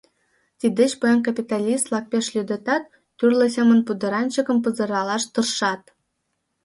[0.59, 2.83] Тиддеч поян капиталист-влак пеш лӱдытат,
[3.17, 5.81] тӱрлӧ семын пудыранчыкым пызыралаш тыршат.